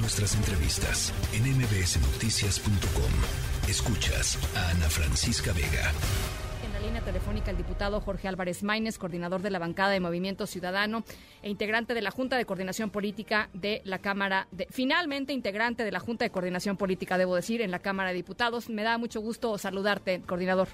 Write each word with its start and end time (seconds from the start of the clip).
nuestras 0.00 0.36
entrevistas 0.36 1.12
en 1.32 1.42
mbsnoticias.com. 1.42 3.68
Escuchas 3.68 4.38
a 4.56 4.70
Ana 4.70 4.88
Francisca 4.88 5.52
Vega. 5.52 5.92
En 6.64 6.72
la 6.72 6.80
línea 6.80 7.02
telefónica 7.02 7.50
el 7.50 7.56
diputado 7.56 8.00
Jorge 8.00 8.28
Álvarez 8.28 8.62
Maínez, 8.62 8.98
coordinador 8.98 9.42
de 9.42 9.50
la 9.50 9.58
bancada 9.58 9.90
de 9.90 10.00
Movimiento 10.00 10.46
Ciudadano 10.46 11.02
e 11.42 11.50
integrante 11.50 11.94
de 11.94 12.02
la 12.02 12.10
Junta 12.10 12.36
de 12.36 12.44
Coordinación 12.44 12.90
Política 12.90 13.48
de 13.52 13.82
la 13.84 13.98
Cámara 13.98 14.46
de 14.52 14.66
finalmente 14.70 15.32
integrante 15.32 15.84
de 15.84 15.92
la 15.92 16.00
Junta 16.00 16.24
de 16.24 16.30
Coordinación 16.30 16.76
Política, 16.76 17.18
debo 17.18 17.34
decir, 17.34 17.60
en 17.60 17.70
la 17.70 17.80
Cámara 17.80 18.10
de 18.10 18.16
Diputados. 18.16 18.70
Me 18.70 18.84
da 18.84 18.98
mucho 18.98 19.20
gusto 19.20 19.58
saludarte, 19.58 20.22
coordinador. 20.22 20.68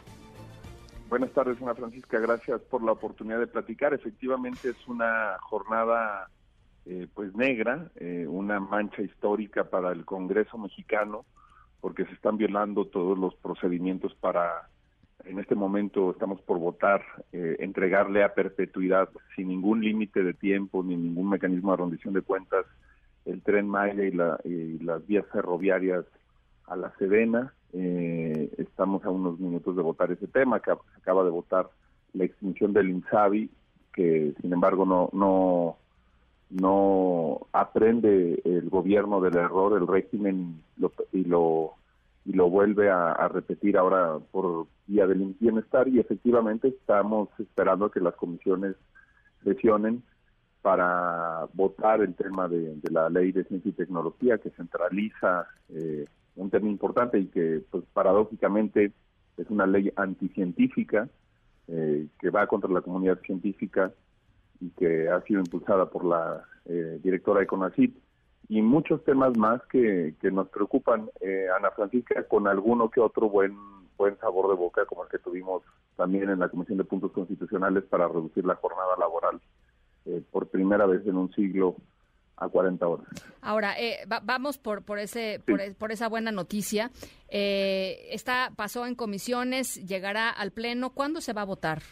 Buenas 1.08 1.30
tardes, 1.32 1.60
Ana 1.62 1.74
Francisca. 1.74 2.18
Gracias 2.18 2.60
por 2.62 2.82
la 2.82 2.92
oportunidad 2.92 3.38
de 3.38 3.46
platicar. 3.46 3.94
Efectivamente 3.94 4.70
es 4.70 4.88
una 4.88 5.36
jornada 5.40 6.28
eh, 6.86 7.06
pues 7.14 7.34
negra, 7.34 7.90
eh, 7.96 8.26
una 8.28 8.60
mancha 8.60 9.00
histórica 9.00 9.64
para 9.64 9.90
el 9.92 10.04
Congreso 10.04 10.58
mexicano, 10.58 11.24
porque 11.80 12.04
se 12.04 12.12
están 12.12 12.36
violando 12.36 12.84
todos 12.86 13.18
los 13.18 13.34
procedimientos 13.36 14.14
para, 14.16 14.68
en 15.24 15.38
este 15.38 15.54
momento 15.54 16.10
estamos 16.10 16.42
por 16.42 16.58
votar, 16.58 17.02
eh, 17.32 17.56
entregarle 17.60 18.22
a 18.22 18.34
perpetuidad, 18.34 19.08
sin 19.34 19.48
ningún 19.48 19.82
límite 19.82 20.22
de 20.22 20.34
tiempo 20.34 20.82
ni 20.82 20.94
ningún 20.94 21.30
mecanismo 21.30 21.70
de 21.70 21.78
rendición 21.78 22.12
de 22.12 22.20
cuentas, 22.20 22.66
el 23.24 23.40
tren 23.40 23.66
Maya 23.66 24.04
y, 24.04 24.10
la, 24.10 24.38
y 24.44 24.78
las 24.80 25.06
vías 25.06 25.24
ferroviarias 25.32 26.04
a 26.66 26.76
la 26.76 26.92
Sedena. 26.98 27.54
estamos 27.72 29.04
a 29.04 29.10
unos 29.10 29.40
minutos 29.40 29.74
de 29.74 29.82
votar 29.82 30.12
ese 30.12 30.26
tema, 30.26 30.60
que 30.60 30.70
acaba 30.70 31.24
de 31.24 31.30
votar 31.30 31.70
la 32.12 32.24
extinción 32.24 32.74
del 32.74 32.90
INSABI, 32.90 33.50
que 33.94 34.34
sin 34.40 34.52
embargo 34.52 34.84
no, 34.84 35.08
no 35.12 35.78
no 36.64 37.46
aprende 37.52 38.40
el 38.44 38.70
gobierno 38.70 39.20
del 39.20 39.36
error, 39.36 39.76
el 39.76 39.86
régimen 39.86 40.62
y 41.12 41.24
lo 41.24 41.74
y 42.26 42.32
lo 42.32 42.48
vuelve 42.48 42.90
a, 42.90 43.28
repetir 43.28 43.76
ahora 43.76 44.18
por 44.30 44.66
vía 44.86 45.06
del 45.06 45.36
bienestar 45.38 45.88
y 45.88 46.00
efectivamente 46.00 46.68
estamos 46.68 47.28
esperando 47.38 47.90
que 47.90 48.00
las 48.00 48.14
comisiones 48.14 48.76
sesionen 49.42 50.02
para 50.62 51.46
votar 51.52 52.00
el 52.00 52.14
tema 52.14 52.48
de, 52.48 52.78
la 52.90 53.10
ley 53.10 53.32
de 53.32 53.44
ciencia 53.44 53.68
y 53.68 53.72
tecnología 53.72 54.38
que 54.38 54.50
centraliza 54.50 55.46
eh, 55.68 56.06
un 56.36 56.48
tema 56.48 56.68
importante 56.68 57.18
y 57.18 57.26
que 57.26 57.62
pues 57.70 57.84
paradójicamente 57.92 58.92
es 59.36 59.50
una 59.50 59.66
ley 59.66 59.92
anticientífica 59.96 61.08
eh, 61.68 62.06
que 62.18 62.30
va 62.30 62.46
contra 62.46 62.70
la 62.70 62.80
comunidad 62.80 63.20
científica 63.20 63.92
y 64.64 64.70
que 64.70 65.08
ha 65.08 65.20
sido 65.22 65.40
impulsada 65.40 65.86
por 65.86 66.04
la 66.04 66.44
eh, 66.64 66.98
directora 67.02 67.40
de 67.40 67.46
CONACYT 67.46 67.94
y 68.48 68.62
muchos 68.62 69.04
temas 69.04 69.36
más 69.36 69.60
que, 69.70 70.14
que 70.20 70.30
nos 70.30 70.48
preocupan, 70.48 71.10
eh, 71.20 71.46
Ana 71.56 71.70
Francisca, 71.70 72.22
con 72.24 72.46
alguno 72.46 72.90
que 72.90 73.00
otro 73.00 73.28
buen 73.28 73.56
buen 73.96 74.18
sabor 74.18 74.48
de 74.48 74.56
boca, 74.56 74.84
como 74.86 75.04
el 75.04 75.08
que 75.08 75.20
tuvimos 75.20 75.62
también 75.96 76.28
en 76.28 76.40
la 76.40 76.48
Comisión 76.48 76.78
de 76.78 76.84
Puntos 76.84 77.12
Constitucionales 77.12 77.84
para 77.84 78.08
reducir 78.08 78.44
la 78.44 78.56
jornada 78.56 78.96
laboral 78.98 79.40
eh, 80.06 80.20
por 80.32 80.48
primera 80.48 80.84
vez 80.84 81.06
en 81.06 81.16
un 81.16 81.32
siglo 81.32 81.76
a 82.36 82.48
40 82.48 82.88
horas. 82.88 83.06
Ahora, 83.40 83.76
vamos 84.24 84.58
por, 84.58 84.82
por, 84.82 84.98
ese, 84.98 85.40
por, 85.46 85.60
por, 85.76 85.92
esa 85.92 86.08
buena 86.08 86.32
noticia. 86.32 86.90
Eh, 87.28 88.08
está, 88.10 88.50
pasó 88.56 88.84
en 88.86 88.96
comisiones, 88.96 89.76
llegará 89.86 90.30
al 90.30 90.50
Pleno. 90.50 90.90
¿Cuándo 90.90 91.20
se 91.20 91.32
va 91.32 91.42
a 91.42 91.46
votar? 91.46 91.82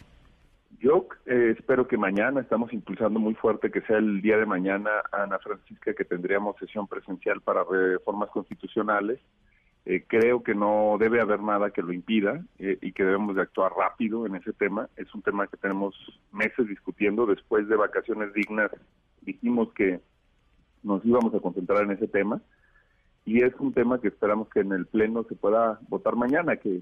Yo 0.83 1.07
eh, 1.27 1.55
espero 1.57 1.87
que 1.87 1.95
mañana, 1.95 2.41
estamos 2.41 2.73
impulsando 2.73 3.17
muy 3.17 3.35
fuerte 3.35 3.71
que 3.71 3.79
sea 3.83 3.99
el 3.99 4.21
día 4.21 4.37
de 4.37 4.45
mañana, 4.45 4.91
Ana 5.13 5.39
Francisca, 5.39 5.93
que 5.93 6.03
tendríamos 6.03 6.57
sesión 6.57 6.89
presencial 6.89 7.39
para 7.39 7.63
reformas 7.63 8.29
constitucionales. 8.31 9.21
Eh, 9.85 10.03
creo 10.05 10.43
que 10.43 10.53
no 10.53 10.97
debe 10.99 11.21
haber 11.21 11.41
nada 11.41 11.71
que 11.71 11.81
lo 11.81 11.93
impida 11.93 12.43
eh, 12.59 12.77
y 12.81 12.91
que 12.91 13.05
debemos 13.05 13.33
de 13.33 13.43
actuar 13.43 13.71
rápido 13.71 14.25
en 14.25 14.35
ese 14.35 14.51
tema. 14.51 14.89
Es 14.97 15.15
un 15.15 15.21
tema 15.21 15.47
que 15.47 15.55
tenemos 15.55 15.95
meses 16.33 16.67
discutiendo. 16.67 17.25
Después 17.27 17.65
de 17.69 17.77
vacaciones 17.77 18.33
dignas 18.33 18.69
dijimos 19.21 19.71
que 19.71 20.01
nos 20.83 21.05
íbamos 21.05 21.33
a 21.33 21.39
concentrar 21.39 21.85
en 21.85 21.91
ese 21.91 22.09
tema 22.09 22.41
y 23.23 23.41
es 23.41 23.53
un 23.57 23.71
tema 23.71 24.01
que 24.01 24.09
esperamos 24.09 24.49
que 24.49 24.59
en 24.59 24.73
el 24.73 24.85
Pleno 24.85 25.23
se 25.29 25.35
pueda 25.35 25.79
votar 25.87 26.17
mañana, 26.17 26.57
que 26.57 26.81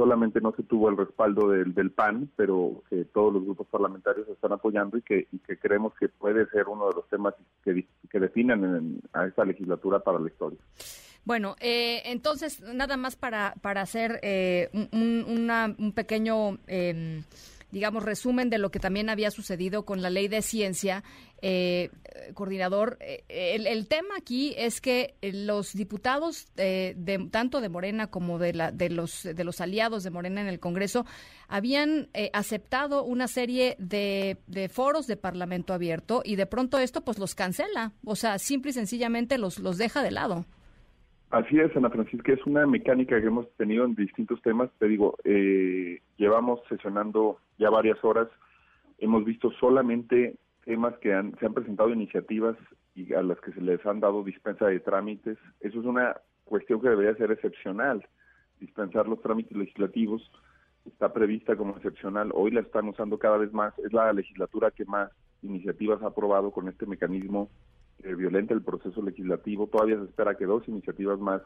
solamente 0.00 0.40
no 0.40 0.54
se 0.56 0.62
tuvo 0.62 0.88
el 0.88 0.96
respaldo 0.96 1.50
del, 1.50 1.74
del 1.74 1.90
PAN, 1.90 2.30
pero 2.34 2.82
que 2.88 3.04
todos 3.04 3.34
los 3.34 3.44
grupos 3.44 3.66
parlamentarios 3.66 4.26
están 4.28 4.50
apoyando 4.50 4.96
y 4.96 5.02
que, 5.02 5.28
que 5.46 5.58
creemos 5.58 5.92
que 6.00 6.08
puede 6.08 6.46
ser 6.46 6.68
uno 6.68 6.88
de 6.88 6.94
los 6.94 7.06
temas 7.10 7.34
que, 7.62 7.86
que 8.08 8.18
definan 8.18 8.98
a 9.12 9.26
esta 9.26 9.44
legislatura 9.44 9.98
para 9.98 10.18
la 10.18 10.28
historia. 10.28 10.58
Bueno, 11.26 11.54
eh, 11.60 12.00
entonces, 12.06 12.62
nada 12.62 12.96
más 12.96 13.16
para, 13.16 13.52
para 13.60 13.82
hacer 13.82 14.20
eh, 14.22 14.70
un, 14.72 15.50
un, 15.78 15.92
pequeño... 15.92 16.56
Eh, 16.66 17.22
digamos, 17.72 18.02
resumen 18.02 18.50
de 18.50 18.58
lo 18.58 18.70
que 18.70 18.80
también 18.80 19.08
había 19.08 19.30
sucedido 19.30 19.84
con 19.84 20.02
la 20.02 20.10
ley 20.10 20.28
de 20.28 20.42
ciencia, 20.42 21.02
eh, 21.42 21.90
coordinador, 22.34 22.98
eh, 23.00 23.24
el, 23.28 23.86
tema 23.88 24.16
aquí 24.18 24.54
es 24.58 24.80
que 24.80 25.14
los 25.22 25.72
diputados 25.72 26.48
de, 26.54 27.28
tanto 27.30 27.60
de 27.60 27.68
Morena 27.68 28.08
como 28.08 28.38
de, 28.38 28.52
la, 28.52 28.72
de, 28.72 28.90
los, 28.90 29.22
de 29.22 29.44
los 29.44 29.60
aliados 29.60 30.02
de 30.02 30.10
Morena 30.10 30.42
en 30.42 30.48
el 30.48 30.60
Congreso 30.60 31.06
habían 31.48 32.10
eh, 32.12 32.30
aceptado 32.32 33.04
una 33.04 33.26
serie 33.26 33.76
de, 33.78 34.38
de, 34.46 34.68
foros 34.68 35.06
de 35.06 35.16
Parlamento 35.16 35.72
abierto 35.72 36.22
y 36.24 36.36
de 36.36 36.46
pronto 36.46 36.78
esto 36.78 37.02
pues 37.02 37.18
los 37.18 37.34
cancela, 37.34 37.92
o 38.04 38.16
sea, 38.16 38.38
simple 38.38 38.70
y 38.70 38.74
sencillamente 38.74 39.38
los, 39.38 39.58
los 39.58 39.78
deja 39.78 40.02
de 40.02 40.10
lado. 40.10 40.46
Así 41.30 41.60
es, 41.60 41.76
Ana 41.76 41.90
Francisca, 41.90 42.32
es 42.32 42.44
una 42.44 42.66
mecánica 42.66 43.20
que 43.20 43.28
hemos 43.28 43.48
tenido 43.52 43.84
en 43.84 43.94
distintos 43.94 44.42
temas. 44.42 44.68
Te 44.80 44.88
digo, 44.88 45.16
eh, 45.22 46.00
llevamos 46.16 46.60
sesionando 46.68 47.38
ya 47.56 47.70
varias 47.70 48.02
horas, 48.04 48.28
hemos 48.98 49.24
visto 49.24 49.52
solamente 49.52 50.34
temas 50.64 50.98
que 50.98 51.14
han, 51.14 51.38
se 51.38 51.46
han 51.46 51.54
presentado 51.54 51.90
iniciativas 51.90 52.56
y 52.96 53.14
a 53.14 53.22
las 53.22 53.40
que 53.40 53.52
se 53.52 53.60
les 53.60 53.84
han 53.86 54.00
dado 54.00 54.24
dispensa 54.24 54.66
de 54.66 54.80
trámites. 54.80 55.38
Eso 55.60 55.78
es 55.78 55.86
una 55.86 56.16
cuestión 56.44 56.80
que 56.80 56.88
debería 56.88 57.14
ser 57.14 57.30
excepcional. 57.30 58.04
Dispensar 58.58 59.06
los 59.06 59.22
trámites 59.22 59.56
legislativos 59.56 60.28
está 60.84 61.12
prevista 61.12 61.54
como 61.54 61.76
excepcional. 61.76 62.32
Hoy 62.34 62.50
la 62.50 62.62
están 62.62 62.88
usando 62.88 63.20
cada 63.20 63.36
vez 63.36 63.52
más. 63.52 63.78
Es 63.78 63.92
la 63.92 64.12
legislatura 64.12 64.72
que 64.72 64.84
más 64.84 65.12
iniciativas 65.42 66.02
ha 66.02 66.08
aprobado 66.08 66.50
con 66.50 66.68
este 66.68 66.86
mecanismo 66.86 67.48
eh, 68.04 68.14
violenta 68.14 68.54
el 68.54 68.62
proceso 68.62 69.02
legislativo. 69.02 69.66
Todavía 69.66 69.98
se 69.98 70.04
espera 70.04 70.36
que 70.36 70.46
dos 70.46 70.66
iniciativas 70.68 71.18
más 71.18 71.42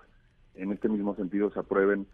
en 0.55 0.73
este 0.73 0.89
mismo 0.89 1.15
sentido 1.17 1.51
se 1.51 1.61
aprueben 1.61 2.07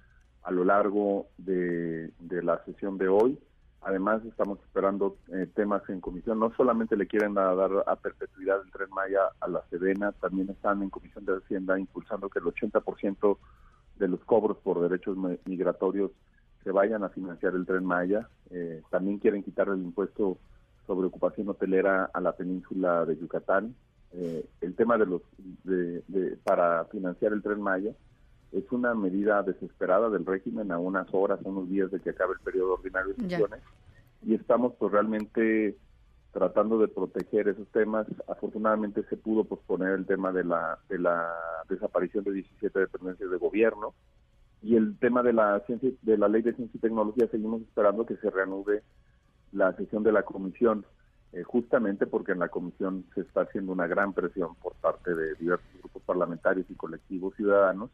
a 0.43 0.51
lo 0.51 0.65
largo 0.65 1.27
de, 1.39 2.13
la 2.43 2.63
sesión 2.65 2.99
de 2.99 3.09
hoy. 3.09 3.39
Además, 3.83 4.23
estamos 4.25 4.59
esperando 4.61 5.17
eh, 5.33 5.47
temas 5.55 5.83
en 5.89 6.01
comisión. 6.01 6.39
No 6.39 6.53
solamente 6.55 6.97
le 6.97 7.07
quieren 7.07 7.35
dar 7.35 7.71
a 7.87 7.97
perpetuidad 7.97 8.61
el 8.63 8.71
Tren 8.71 8.91
Maya 8.91 9.21
a 9.41 9.49
la 9.49 9.63
Sedena, 9.71 10.13
también 10.13 10.51
están 10.51 10.83
en 10.83 10.91
Comisión 10.91 11.25
de 11.25 11.37
Hacienda 11.37 11.79
impulsando 11.79 12.29
que 12.29 12.41
el 12.41 12.45
80% 12.47 13.39
de 13.99 14.09
los 14.09 14.21
cobros 14.25 14.59
por 14.59 14.81
derechos 14.81 15.17
migratorios 15.45 16.11
se 16.63 16.73
vayan 16.73 17.05
a 17.05 17.09
financiar 17.09 17.55
el 17.55 17.67
Tren 17.67 17.85
Maya. 17.85 18.29
Eh, 18.51 18.83
también 18.91 19.19
quieren 19.19 19.43
quitar 19.43 19.69
el 19.69 19.81
impuesto 19.81 20.39
sobre 20.87 21.07
ocupación 21.07 21.49
hotelera 21.49 22.11
a 22.13 22.21
la 22.21 22.33
península 22.33 23.05
de 23.07 23.17
Yucatán. 23.17 23.75
Eh, 24.13 24.45
el 24.61 24.75
tema 24.75 24.99
de 24.99 25.07
los 25.07 25.23
de, 25.65 26.37
para 26.43 26.85
financiar 26.87 27.33
el 27.33 27.43
tren 27.43 27.61
Maya 27.61 27.93
es 28.51 28.65
una 28.73 28.95
medida 28.95 29.43
desesperada 29.43 30.11
del 30.11 30.27
régimen 30.27 30.73
a 30.73 30.79
unas 30.79 31.07
horas, 31.13 31.39
a 31.45 31.49
unos 31.49 31.69
días 31.69 31.91
de 31.93 32.01
que 32.01 32.11
acabe 32.11 32.33
el 32.33 32.41
periodo 32.41 32.75
ordinario 32.75 33.15
de 33.15 33.29
sesiones. 33.29 33.61
Y 34.27 34.35
estamos 34.35 34.75
pues 34.79 34.91
realmente 34.91 35.77
tratando 36.33 36.79
de 36.79 36.89
proteger 36.89 37.49
esos 37.49 37.69
temas. 37.69 38.07
Afortunadamente 38.29 39.05
se 39.09 39.17
pudo 39.17 39.45
posponer 39.45 39.91
el 39.93 40.07
tema 40.07 40.33
de 40.33 40.45
la 40.45 40.79
de 40.89 40.99
la 40.99 41.33
desaparición 41.69 42.25
de 42.25 42.33
17 42.33 42.79
dependencias 42.79 43.31
de 43.31 43.37
gobierno. 43.37 43.95
Y 44.63 44.77
el 44.77 44.99
tema 44.99 45.23
de 45.23 45.33
la 45.33 45.61
ciencia 45.67 45.91
de 46.03 46.19
la 46.19 46.29
ley 46.29 46.43
de 46.43 46.55
ciencia 46.55 46.77
y 46.77 46.81
tecnología 46.81 47.29
seguimos 47.29 47.63
esperando 47.63 48.05
que 48.05 48.17
se 48.17 48.29
reanude 48.29 48.83
la 49.53 49.73
sesión 49.77 50.03
de 50.03 50.13
la 50.13 50.25
comisión 50.25 50.85
eh, 51.33 51.43
justamente 51.45 52.07
porque 52.07 52.33
en 52.33 52.41
la 52.41 52.49
comisión 52.49 53.05
se 53.15 53.21
está 53.21 53.43
haciendo 53.43 53.73
una 53.73 53.87
gran 53.87 54.13
presión 54.13 54.55
por 54.57 54.75
parte 54.75 55.15
de 55.15 55.35
diversos 55.35 55.69
grupos 55.79 56.03
parlamentarios 56.03 56.67
y 56.69 56.75
colectivos 56.75 57.35
ciudadanos 57.37 57.91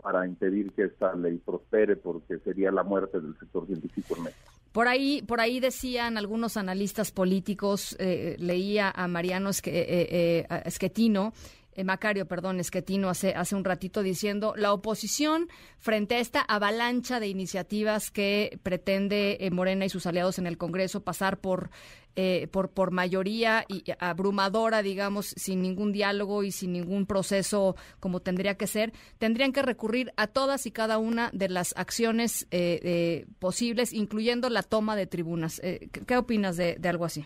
para 0.00 0.26
impedir 0.26 0.72
que 0.72 0.84
esta 0.84 1.14
ley 1.14 1.38
prospere 1.38 1.96
porque 1.96 2.38
sería 2.38 2.70
la 2.70 2.84
muerte 2.84 3.20
del 3.20 3.36
sector 3.38 3.66
científico 3.66 4.16
en 4.16 4.24
México. 4.24 4.52
Por 4.70 4.86
ahí, 4.86 5.22
por 5.22 5.40
ahí 5.40 5.58
decían 5.58 6.18
algunos 6.18 6.56
analistas 6.56 7.10
políticos, 7.10 7.96
eh, 7.98 8.36
leía 8.38 8.92
a 8.94 9.08
Mariano 9.08 9.50
Esquetino, 9.50 11.32
eh, 11.78 11.84
Macario, 11.84 12.26
perdón, 12.26 12.58
Esquetino 12.58 13.08
hace, 13.08 13.34
hace 13.34 13.54
un 13.54 13.62
ratito 13.62 14.02
diciendo, 14.02 14.52
la 14.56 14.72
oposición 14.72 15.48
frente 15.78 16.16
a 16.16 16.18
esta 16.18 16.40
avalancha 16.40 17.20
de 17.20 17.28
iniciativas 17.28 18.10
que 18.10 18.58
pretende 18.64 19.36
eh, 19.38 19.52
Morena 19.52 19.84
y 19.84 19.88
sus 19.88 20.04
aliados 20.04 20.40
en 20.40 20.48
el 20.48 20.58
Congreso 20.58 21.04
pasar 21.04 21.38
por, 21.38 21.70
eh, 22.16 22.48
por, 22.50 22.70
por 22.70 22.90
mayoría 22.90 23.64
y 23.68 23.84
abrumadora, 24.00 24.82
digamos, 24.82 25.26
sin 25.36 25.62
ningún 25.62 25.92
diálogo 25.92 26.42
y 26.42 26.50
sin 26.50 26.72
ningún 26.72 27.06
proceso 27.06 27.76
como 28.00 28.18
tendría 28.18 28.56
que 28.56 28.66
ser, 28.66 28.92
tendrían 29.18 29.52
que 29.52 29.62
recurrir 29.62 30.12
a 30.16 30.26
todas 30.26 30.66
y 30.66 30.72
cada 30.72 30.98
una 30.98 31.30
de 31.32 31.48
las 31.48 31.74
acciones 31.76 32.48
posibles, 33.38 33.92
incluyendo 33.92 34.50
la 34.50 34.64
toma 34.64 34.96
de 34.96 35.06
tribunas. 35.06 35.60
¿Qué 35.60 36.16
opinas 36.16 36.56
de, 36.56 36.74
de 36.74 36.88
algo 36.88 37.04
así? 37.04 37.24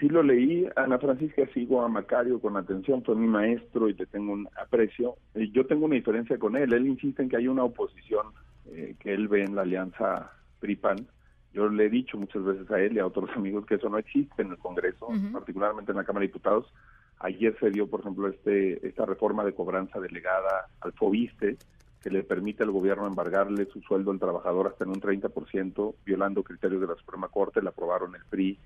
Sí 0.00 0.08
lo 0.08 0.22
leí, 0.22 0.68
Ana 0.76 0.98
Francisca 0.98 1.46
sigo 1.52 1.82
a 1.82 1.88
Macario 1.88 2.40
con 2.40 2.56
atención, 2.56 3.02
fue 3.02 3.16
mi 3.16 3.26
maestro 3.26 3.88
y 3.88 3.94
le 3.94 4.06
tengo 4.06 4.32
un 4.32 4.48
aprecio. 4.60 5.16
Yo 5.34 5.66
tengo 5.66 5.86
una 5.86 5.96
diferencia 5.96 6.38
con 6.38 6.56
él, 6.56 6.72
él 6.72 6.86
insiste 6.86 7.22
en 7.22 7.28
que 7.28 7.36
hay 7.36 7.48
una 7.48 7.64
oposición 7.64 8.26
eh, 8.66 8.94
que 9.00 9.12
él 9.12 9.28
ve 9.28 9.42
en 9.42 9.56
la 9.56 9.62
alianza 9.62 10.30
PRIPAN. 10.60 11.06
Yo 11.52 11.68
le 11.68 11.86
he 11.86 11.90
dicho 11.90 12.18
muchas 12.18 12.44
veces 12.44 12.70
a 12.70 12.80
él 12.80 12.94
y 12.94 12.98
a 13.00 13.06
otros 13.06 13.30
amigos 13.36 13.66
que 13.66 13.76
eso 13.76 13.88
no 13.88 13.98
existe 13.98 14.42
en 14.42 14.50
el 14.50 14.58
Congreso, 14.58 15.08
particularmente 15.32 15.92
en 15.92 15.98
la 15.98 16.04
Cámara 16.04 16.22
de 16.22 16.28
Diputados. 16.28 16.72
Ayer 17.20 17.56
se 17.58 17.70
dio, 17.70 17.88
por 17.88 18.00
ejemplo, 18.00 18.28
este 18.28 18.86
esta 18.86 19.04
reforma 19.04 19.44
de 19.44 19.54
cobranza 19.54 19.98
delegada 19.98 20.68
al 20.80 20.92
FOBISTE, 20.92 21.56
que 22.00 22.10
le 22.10 22.22
permite 22.22 22.62
al 22.62 22.70
gobierno 22.70 23.06
embargarle 23.06 23.66
su 23.66 23.80
sueldo 23.80 24.12
al 24.12 24.20
trabajador 24.20 24.68
hasta 24.68 24.84
en 24.84 24.90
un 24.90 25.00
30%, 25.00 25.94
violando 26.04 26.44
criterios 26.44 26.80
de 26.80 26.86
la 26.86 26.94
Suprema 26.94 27.28
Corte, 27.28 27.60
la 27.60 27.70
aprobaron 27.70 28.14
el 28.14 28.24
PRI, 28.30 28.58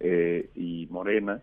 eh, 0.00 0.50
y 0.54 0.86
Morena. 0.90 1.40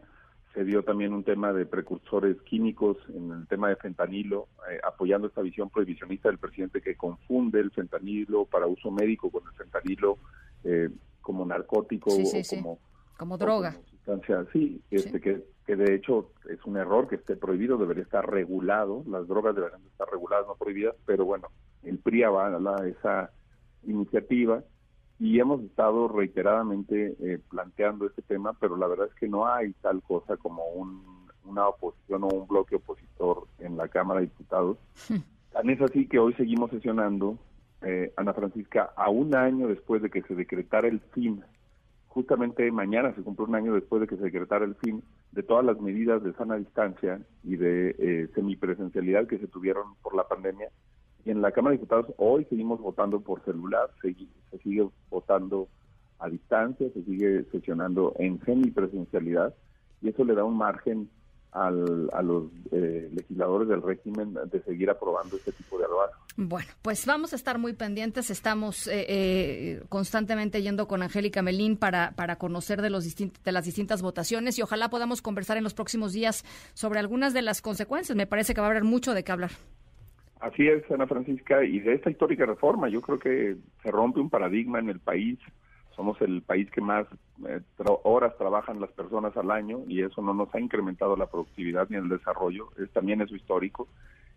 Se 0.53 0.63
dio 0.63 0.83
también 0.83 1.13
un 1.13 1.23
tema 1.23 1.53
de 1.53 1.67
precursores 1.67 2.41
químicos 2.41 2.97
en 3.13 3.31
el 3.31 3.47
tema 3.47 3.69
de 3.69 3.75
fentanilo, 3.75 4.47
eh, 4.71 4.79
apoyando 4.83 5.27
esta 5.27 5.41
visión 5.41 5.69
prohibicionista 5.69 6.29
del 6.29 6.39
presidente 6.39 6.81
que 6.81 6.95
confunde 6.95 7.59
el 7.59 7.71
fentanilo 7.71 8.45
para 8.45 8.65
uso 8.65 8.89
médico 8.89 9.29
con 9.29 9.43
el 9.47 9.53
fentanilo 9.53 10.17
eh, 10.63 10.89
como 11.21 11.45
narcótico 11.45 12.09
o 12.11 12.17
como 12.49 12.79
como 13.17 13.37
droga. 13.37 13.75
sustancia, 13.89 14.45
sí, 14.53 14.79
este, 14.91 15.19
Que, 15.19 15.43
que 15.65 15.75
de 15.75 15.95
hecho 15.95 16.31
es 16.49 16.63
un 16.65 16.77
error 16.77 17.07
que 17.07 17.15
esté 17.15 17.35
prohibido, 17.35 17.77
debería 17.77 18.03
estar 18.03 18.29
regulado, 18.29 19.03
las 19.07 19.27
drogas 19.27 19.55
deberían 19.55 19.81
estar 19.87 20.07
reguladas, 20.09 20.47
no 20.47 20.55
prohibidas, 20.55 20.95
pero 21.05 21.25
bueno, 21.25 21.47
el 21.83 21.97
PRI 21.97 22.23
avala 22.23 22.75
esa 22.87 23.31
iniciativa 23.83 24.63
y 25.19 25.39
hemos 25.39 25.61
estado 25.61 26.07
reiteradamente 26.07 27.15
eh, 27.19 27.39
planteando 27.49 28.05
este 28.05 28.21
tema, 28.21 28.53
pero 28.59 28.77
la 28.77 28.87
verdad 28.87 29.07
es 29.07 29.15
que 29.15 29.27
no 29.27 29.47
hay 29.47 29.73
tal 29.81 30.01
cosa 30.03 30.37
como 30.37 30.63
una 31.43 31.67
oposición 31.67 32.23
o 32.23 32.27
un 32.27 32.47
bloque 32.47 32.75
opositor 32.75 33.47
en 33.59 33.77
la 33.77 33.87
Cámara 33.87 34.19
de 34.19 34.27
Diputados. 34.27 34.77
Tan 35.51 35.69
es 35.69 35.81
así 35.81 36.07
que 36.07 36.19
hoy 36.19 36.33
seguimos 36.33 36.69
sesionando, 36.69 37.37
eh, 37.81 38.13
Ana 38.15 38.33
Francisca, 38.33 38.91
a 38.95 39.09
un 39.09 39.35
año 39.35 39.67
después 39.67 40.01
de 40.01 40.09
que 40.09 40.21
se 40.23 40.35
decretara 40.35 40.87
el 40.87 40.99
fin, 41.13 41.43
justamente 42.09 42.71
mañana 42.71 43.13
se 43.15 43.23
cumple 43.23 43.45
un 43.45 43.55
año 43.55 43.73
después 43.73 44.01
de 44.01 44.07
que 44.07 44.17
se 44.17 44.23
decretara 44.23 44.65
el 44.65 44.75
fin 44.75 45.03
de 45.31 45.43
todas 45.43 45.65
las 45.65 45.79
medidas 45.79 46.23
de 46.23 46.33
sana 46.33 46.57
distancia 46.57 47.21
y 47.43 47.55
de 47.55 47.95
eh, 47.97 48.27
semipresencialidad 48.35 49.27
que 49.27 49.39
se 49.39 49.47
tuvieron 49.47 49.95
por 50.01 50.15
la 50.15 50.27
pandemia 50.27 50.69
en 51.27 51.41
la 51.41 51.51
Cámara 51.51 51.71
de 51.71 51.77
Diputados 51.77 52.07
hoy 52.17 52.45
seguimos 52.45 52.79
votando 52.79 53.19
por 53.19 53.43
celular, 53.43 53.89
se, 54.01 54.15
sigue 54.63 54.87
votando 55.09 55.67
a 56.19 56.29
distancia, 56.29 56.87
se 56.93 57.03
sigue 57.03 57.43
sesionando 57.51 58.13
en 58.17 58.39
semipresencialidad 58.45 59.53
y 60.01 60.09
eso 60.09 60.23
le 60.23 60.35
da 60.35 60.43
un 60.43 60.57
margen 60.57 61.09
al, 61.51 62.09
a 62.13 62.21
los 62.21 62.45
eh, 62.71 63.09
legisladores 63.13 63.67
del 63.67 63.81
régimen 63.81 64.35
de 64.51 64.61
seguir 64.63 64.89
aprobando 64.89 65.37
este 65.37 65.51
tipo 65.51 65.77
de 65.77 65.85
aromas. 65.85 66.11
Bueno, 66.35 66.69
pues 66.83 67.05
vamos 67.07 67.33
a 67.33 67.35
estar 67.35 67.57
muy 67.57 67.73
pendientes. 67.73 68.29
Estamos 68.29 68.87
eh, 68.87 69.05
eh, 69.09 69.83
constantemente 69.89 70.61
yendo 70.61 70.87
con 70.87 71.01
Angélica 71.01 71.41
Melín 71.41 71.77
para, 71.77 72.11
para 72.11 72.37
conocer 72.37 72.81
de, 72.83 72.91
los 72.91 73.15
de 73.15 73.51
las 73.51 73.65
distintas 73.65 74.03
votaciones 74.03 74.59
y 74.59 74.61
ojalá 74.61 74.89
podamos 74.89 75.23
conversar 75.23 75.57
en 75.57 75.63
los 75.63 75.73
próximos 75.73 76.13
días 76.13 76.45
sobre 76.75 76.99
algunas 76.99 77.33
de 77.33 77.41
las 77.41 77.61
consecuencias. 77.61 78.15
Me 78.15 78.27
parece 78.27 78.53
que 78.53 78.61
va 78.61 78.67
a 78.67 78.69
haber 78.69 78.83
mucho 78.83 79.15
de 79.15 79.23
qué 79.23 79.31
hablar. 79.31 79.51
Así 80.39 80.67
es, 80.67 80.89
Ana 80.91 81.07
Francisca, 81.07 81.63
y 81.63 81.79
de 81.79 81.93
esta 81.93 82.11
histórica 82.11 82.45
reforma 82.45 82.89
yo 82.89 83.01
creo 83.01 83.17
que 83.17 83.57
se 83.81 83.91
rompe 83.91 84.19
un 84.19 84.29
paradigma 84.29 84.79
en 84.79 84.89
el 84.89 84.99
país. 84.99 85.39
Somos 85.95 86.21
el 86.21 86.43
país 86.43 86.69
que 86.69 86.79
más 86.79 87.07
eh, 87.47 87.59
horas 88.03 88.37
trabajan 88.37 88.79
las 88.79 88.91
personas 88.91 89.35
al 89.35 89.49
año 89.49 89.81
y 89.87 90.03
eso 90.03 90.21
no 90.21 90.35
nos 90.35 90.53
ha 90.53 90.59
incrementado 90.59 91.15
la 91.15 91.25
productividad 91.25 91.89
ni 91.89 91.97
el 91.97 92.07
desarrollo. 92.07 92.69
Es 92.77 92.91
también 92.91 93.21
eso 93.21 93.35
histórico. 93.35 93.87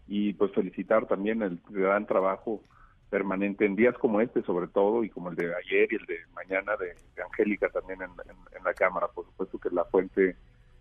Y 0.08 0.32
pues 0.32 0.52
felicitar 0.52 1.06
también 1.06 1.42
el 1.42 1.60
gran 1.68 2.06
trabajo 2.06 2.62
permanente 3.10 3.66
en 3.66 3.76
días 3.76 3.96
como 3.98 4.20
este 4.20 4.42
sobre 4.42 4.68
todo 4.68 5.04
y 5.04 5.10
como 5.10 5.30
el 5.30 5.36
de 5.36 5.54
ayer 5.54 5.92
y 5.92 5.96
el 5.96 6.06
de 6.06 6.18
mañana 6.34 6.72
de, 6.76 6.94
Angélica 7.22 7.68
también 7.68 8.00
en, 8.02 8.64
la 8.64 8.74
Cámara. 8.74 9.08
Por 9.08 9.26
supuesto 9.26 9.58
que 9.58 9.68
la 9.70 9.84
fuente 9.84 10.36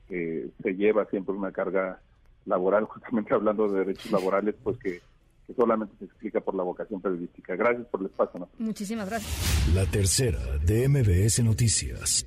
eh, 0.10 0.50
se 0.64 0.76
lleva 0.76 1.06
siempre 1.06 1.36
una 1.36 1.52
carga 1.52 2.00
laboral, 2.46 2.86
justamente 2.90 3.34
hablando 3.34 3.68
de 3.68 3.80
derechos 3.80 4.12
laborales, 4.12 4.56
pues 4.64 4.78
que, 4.80 5.02
solamente 5.56 5.96
se 5.98 6.06
explica 6.06 6.40
por 6.40 6.54
la 6.54 6.62
vocación 6.62 7.02
periodística. 7.02 7.56
Gracias 7.56 7.88
por 7.88 8.02
el 8.02 8.06
espacio. 8.06 8.48
Muchísimas 8.60 9.10
gracias. 9.10 9.74
La 9.74 9.84
tercera 9.86 10.40
de 10.64 10.88
MBS 10.88 11.44
Noticias. 11.44 12.26